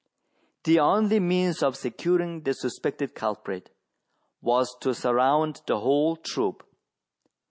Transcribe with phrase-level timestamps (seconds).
[0.63, 3.69] The only means of securing the suspected culprit
[4.41, 6.63] was to surround the whole troop.